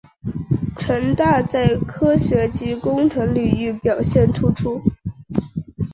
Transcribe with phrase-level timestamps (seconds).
[0.79, 4.81] 城大在科学及工程领域表现突出。